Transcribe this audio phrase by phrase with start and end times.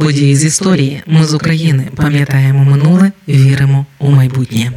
[0.00, 1.02] Події з історії.
[1.06, 4.72] Ми з України пам'ятаємо минуле, віримо у майбутнє.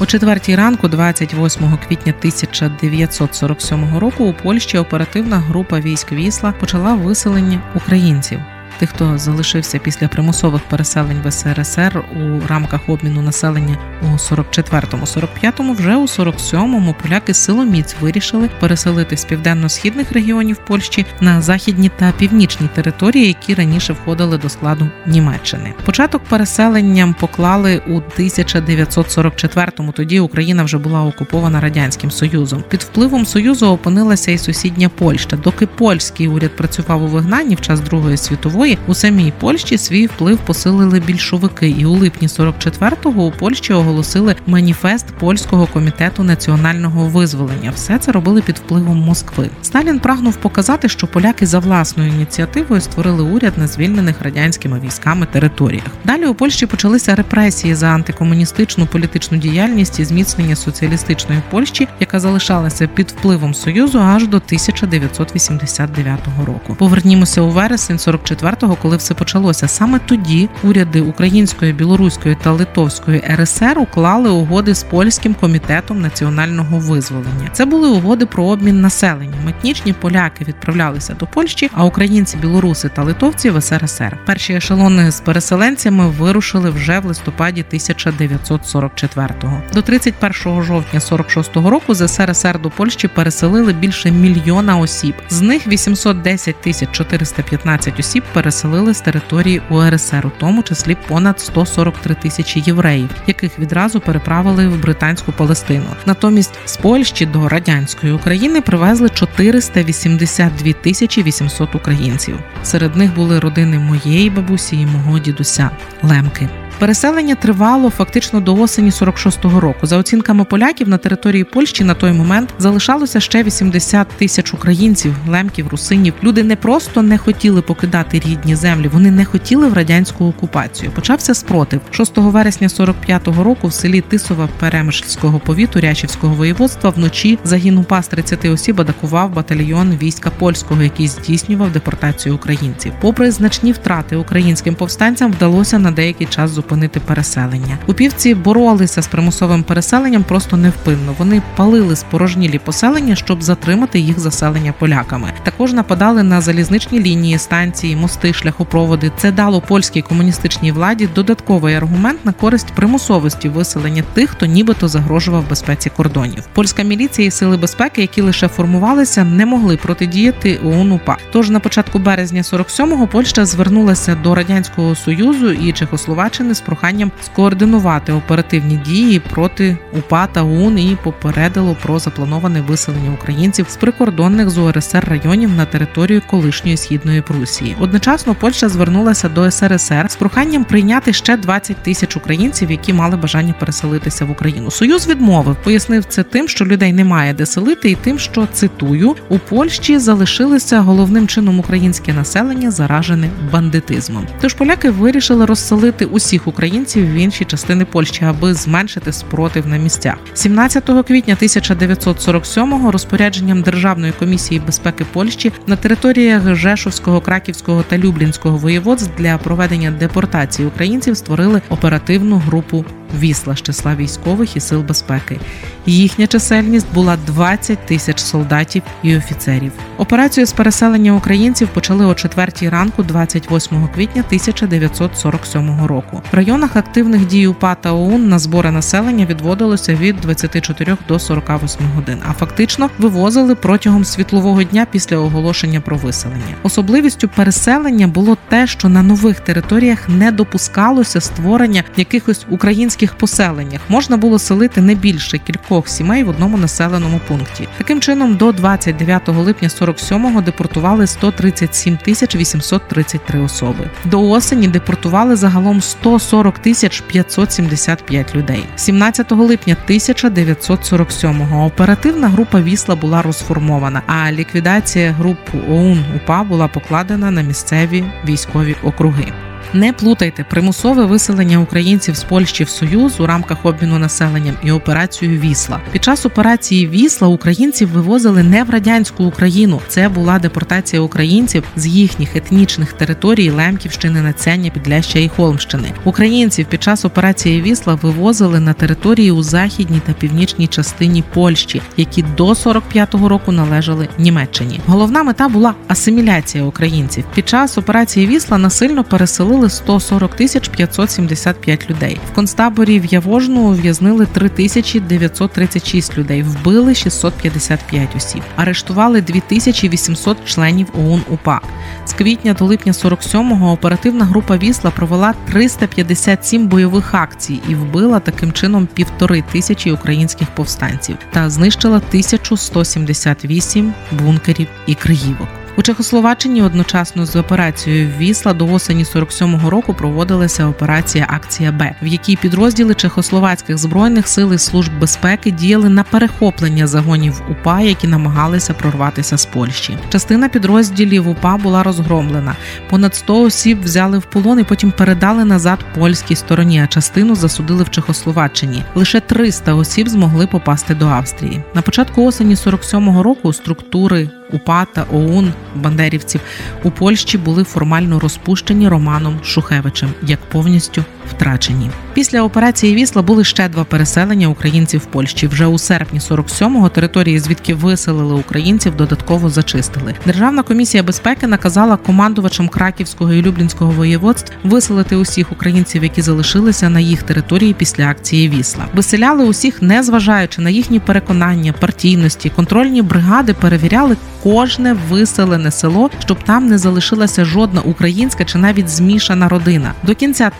[0.00, 7.62] О четвертій ранку, 28 квітня 1947 року, у Польщі оперативна група військ Вісла почала виселення
[7.74, 8.40] українців.
[8.78, 15.72] Тих, хто залишився після примусових переселень в СРСР у рамках обміну населення у 44-му, 45-му,
[15.72, 22.68] вже у 47-му поляки силоміць вирішили переселити з південно-східних регіонів Польщі на західні та північні
[22.74, 25.74] території, які раніше входили до складу Німеччини.
[25.84, 29.92] Початок переселенням поклали у 1944-му.
[29.92, 32.64] Тоді Україна вже була окупована радянським союзом.
[32.68, 35.36] Під впливом союзу опинилася і сусідня Польща.
[35.36, 40.06] Доки польський уряд працював у вигнанні в час Другої світової світової у самій Польщі свій
[40.06, 47.70] вплив посилили більшовики, і у липні 44-го у Польщі оголосили маніфест польського комітету національного визволення.
[47.74, 49.50] Все це робили під впливом Москви.
[49.62, 55.84] Сталін прагнув показати, що поляки за власною ініціативою створили уряд на звільнених радянськими військами територіях.
[56.04, 62.86] Далі у Польщі почалися репресії за антикомуністичну політичну діяльність і зміцнення соціалістичної Польщі, яка залишалася
[62.86, 66.74] під впливом союзу аж до 1989 року.
[66.78, 69.68] Повернімося у вересень 44 го коли все почалося.
[69.68, 77.48] Саме тоді уряди Української, Білоруської та Литовської РСР уклали угоди з польським комітетом національного визволення.
[77.52, 79.48] Це були угоди про обмін населенням.
[79.48, 84.18] Етнічні поляки відправлялися до Польщі, а українці, білоруси та литовці в СРСР.
[84.26, 89.62] Перші ешелони з переселенцями вирушили вже в листопаді 1944-го.
[89.74, 95.14] До 31 жовтня 46-го року з СРСР до Польщі переселили більше мільйона осіб.
[95.30, 102.14] З них 810 тисяч 415 осіб переселили з території УРСР, у тому числі понад 143
[102.14, 105.86] тисячі євреїв, яких відразу переправили в британську Палестину.
[106.06, 112.38] Натомість з Польщі до радянської України привезли 482 тисячі 800 українців.
[112.62, 115.70] Серед них були родини моєї бабусі і мого дідуся
[116.02, 116.48] Лемки.
[116.78, 119.86] Переселення тривало фактично до осені 46-го року.
[119.86, 125.68] За оцінками поляків на території Польщі на той момент залишалося ще 80 тисяч українців, лемків,
[125.68, 126.14] русинів.
[126.22, 130.90] Люди не просто не хотіли покидати рідні землі, вони не хотіли в радянську окупацію.
[130.90, 137.78] Почався спротив 6 вересня 45-го року в селі Тисова Перемишльського повіту Рячівського воєводства вночі загін
[137.78, 142.92] УПА з 30 осіб атакував батальйон війська польського, який здійснював депортацію українців.
[143.00, 147.78] Попри значні втрати українським повстанцям, вдалося на деякий час зупинити зупинити переселення.
[147.86, 151.14] Упівці боролися з примусовим переселенням просто невпинно.
[151.18, 155.32] Вони палили спорожнілі поселення, щоб затримати їх заселення поляками.
[155.42, 159.12] Також нападали на залізничні лінії, станції, мости, шляхопроводи.
[159.16, 165.48] Це дало польській комуністичній владі додатковий аргумент на користь примусовості виселення тих, хто нібито загрожував
[165.48, 166.44] безпеці кордонів.
[166.52, 171.16] Польська міліція і сили безпеки, які лише формувалися, не могли протидіяти ОУН-УПА.
[171.32, 178.12] Тож на початку березня 47-го Польща звернулася до радянського союзу і Чехословаччини з проханням скоординувати
[178.12, 184.58] оперативні дії проти УПА та ОУН і попередило про заплановане виселення українців з прикордонних з
[184.58, 187.76] УРСР районів на територію колишньої східної Прусії.
[187.80, 193.54] Одночасно Польща звернулася до СРСР з проханням прийняти ще 20 тисяч українців, які мали бажання
[193.60, 194.70] переселитися в Україну.
[194.70, 199.38] Союз відмовив, пояснив це тим, що людей немає де селити, і тим, що цитую у
[199.38, 204.26] Польщі залишилися головним чином українське населення, заражене бандитизмом.
[204.40, 209.76] Тож поляки вирішили розселити усіх всіх українців в інші частини Польщі, аби зменшити спротив на
[209.76, 210.16] місцях.
[210.34, 219.10] 17 квітня 1947-го розпорядженням Державної комісії безпеки Польщі на територіях Жешовського, Краківського та Люблінського воєводств
[219.18, 222.84] для проведення депортації українців створили оперативну групу
[223.18, 225.40] вісла з числа військових і сил безпеки.
[225.86, 229.72] Їхня чисельність була 20 тисяч солдатів і офіцерів.
[229.98, 236.22] Операцію з переселення українців почали о 4 ранку, 28 квітня 1947 року.
[236.32, 241.86] В районах активних дій УПА та ОУН на збори населення відводилося від 24 до 48
[241.94, 246.54] годин, а фактично вивозили протягом світлового дня після оголошення про виселення.
[246.62, 253.80] Особливістю переселення було те, що на нових територіях не допускалося створення якихось українських сільських поселеннях
[253.88, 257.68] можна було селити не більше кількох сімей в одному населеному пункті.
[257.78, 263.90] Таким чином, до 29 липня 47-го депортували 137 тисяч 833 особи.
[264.04, 268.64] До осені депортували загалом 140 тисяч 575 людей.
[268.76, 277.30] 17 липня 1947-го оперативна група Вісла була розформована, а ліквідація груп ОУН УПА була покладена
[277.30, 279.43] на місцеві військові округи.
[279.72, 285.40] Не плутайте примусове виселення українців з Польщі в Союз у рамках обміну населенням і операцію
[285.40, 285.80] Вісла.
[285.92, 289.80] Під час операції Вісла українців вивозили не в радянську Україну.
[289.88, 295.92] Це була депортація українців з їхніх етнічних територій Лемківщини, Нацяння, Підляща і Холмщини.
[296.04, 302.24] Українців під час операції Вісла вивозили на території у західній та північній частині Польщі, які
[302.36, 304.80] до 45-го року належали Німеччині.
[304.86, 307.24] Головна мета була асиміляція українців.
[307.34, 312.20] Під час операції Вісла насильно переселили 140 тисяч 575 людей.
[312.32, 321.60] В концтаборі в Явожну ув'язнили 3936 людей, вбили 655 осіб, арештували 2800 членів ОУН УПА.
[322.06, 328.52] З квітня до липня 47-го оперативна група Вісла провела 357 бойових акцій і вбила таким
[328.52, 335.63] чином півтори тисячі українських повстанців та знищила 1178 бункерів і криївок.
[335.76, 342.06] У Чехословаччині одночасно з операцією Вісла до осені 47-го року проводилася операція Акція Б, в
[342.06, 348.74] якій підрозділи чехословацьких збройних сил і служб безпеки діяли на перехоплення загонів УПА, які намагалися
[348.74, 349.98] прорватися з Польщі.
[350.08, 352.56] Частина підрозділів УПА була розгромлена.
[352.90, 356.80] Понад 100 осіб взяли в полон і потім передали назад польській стороні.
[356.84, 358.84] А частину засудили в Чехословаччині.
[358.94, 361.62] Лише 300 осіб змогли попасти до Австрії.
[361.74, 366.40] На початку осені 47-го року структури УПА та ОУН бандерівців.
[366.82, 371.90] У Польщі були формально розпущені Романом Шухевичем як повністю втрачені.
[372.14, 375.46] Після операції Вісла були ще два переселення українців в Польщі.
[375.46, 380.14] Вже у серпні 47-го території, звідки виселили українців, додатково зачистили.
[380.26, 387.00] Державна комісія безпеки наказала командувачам Краківського і Люблінського воєводств виселити усіх українців, які залишилися на
[387.00, 388.84] їх території після акції Вісла.
[388.94, 392.50] Виселяли усіх, не зважаючи на їхні переконання, партійності.
[392.50, 399.48] Контрольні бригади перевіряли кожне виселене село, щоб там не залишилася жодна українська чи навіть змішана
[399.48, 399.92] родина.
[400.02, 400.50] До кінця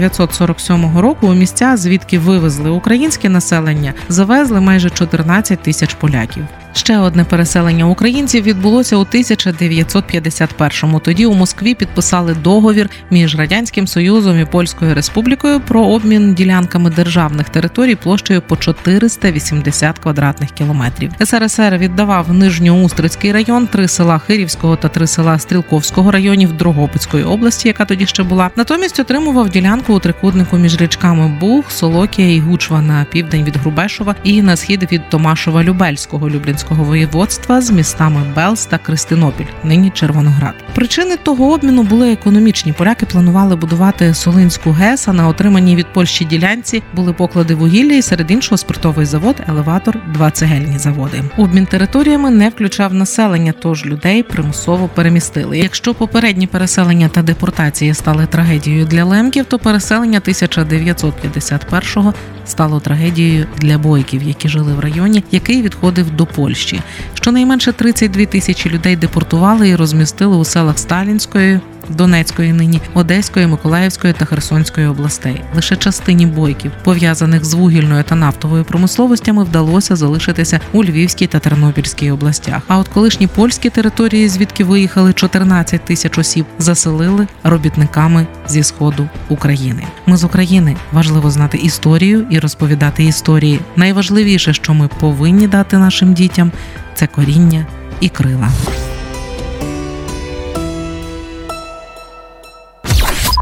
[0.00, 6.44] 1947 року у місця, звідки вивезли українське населення, завезли майже 14 тисяч поляків.
[6.72, 11.00] Ще одне переселення українців відбулося у 1951-му.
[11.00, 17.48] Тоді у Москві підписали договір між радянським союзом і польською республікою про обмін ділянками державних
[17.48, 21.12] територій площею по 480 квадратних кілометрів.
[21.24, 27.84] СРСР віддавав Нижньоустрицький район, три села Хирівського та три села Стрілковського районів Дрогобицької області, яка
[27.84, 28.50] тоді ще була.
[28.56, 34.14] Натомість отримував ділянку у трикутнику між річками Буг, Солокія і Гучва на південь від Грубешова
[34.24, 39.90] і на схід від Томашова Любельського Люблінського Волинського воєводства з містами Белс та Кристинопіль, нині
[39.90, 40.54] Червоноград.
[40.74, 42.72] Причини того обміну були економічні.
[42.72, 48.02] Поляки планували будувати Солинську ГЕС, а на отриманій від Польщі ділянці були поклади вугілля і
[48.02, 51.22] серед іншого спиртовий завод, елеватор, два цегельні заводи.
[51.36, 55.58] Обмін територіями не включав населення, тож людей примусово перемістили.
[55.58, 62.14] Якщо попередні переселення та депортації стали трагедією для лемків, то переселення 1951-го
[62.50, 66.80] стало трагедією для бойків, які жили в районі, який відходив до Польщі.
[67.14, 71.60] Щонайменше 32 тисячі людей депортували і розмістили у селах Сталінської.
[71.90, 75.42] Донецької, нині Одеської, Миколаївської та Херсонської областей.
[75.54, 82.10] Лише частині бойків, пов'язаних з вугільною та нафтовою промисловостями, вдалося залишитися у Львівській та Тернопільській
[82.10, 82.62] областях.
[82.68, 89.82] А от колишні польські території, звідки виїхали 14 тисяч осіб, заселили робітниками зі сходу України.
[90.06, 93.60] Ми з України важливо знати історію і розповідати історії.
[93.76, 96.52] Найважливіше, що ми повинні дати нашим дітям,
[96.94, 97.66] це коріння
[98.00, 98.48] і крила.